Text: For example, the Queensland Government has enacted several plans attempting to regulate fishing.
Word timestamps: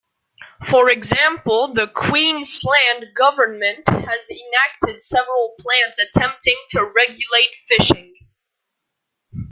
For 0.67 0.89
example, 0.89 1.75
the 1.75 1.85
Queensland 1.87 3.13
Government 3.15 3.87
has 3.87 4.31
enacted 4.31 5.03
several 5.03 5.55
plans 5.59 5.99
attempting 5.99 6.57
to 6.69 6.85
regulate 6.85 7.53
fishing. 7.67 8.11